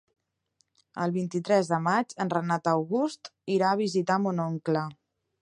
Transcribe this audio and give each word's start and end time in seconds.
El 1.03 1.11
vint-i-tres 1.17 1.69
de 1.73 1.79
maig 1.89 2.15
en 2.25 2.33
Renat 2.37 2.71
August 2.73 3.31
irà 3.59 3.71
a 3.75 3.79
visitar 3.85 4.19
mon 4.27 4.43
oncle. 4.49 4.87